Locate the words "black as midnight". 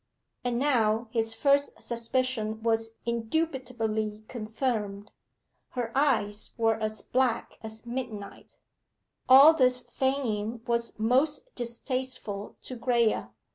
7.03-8.55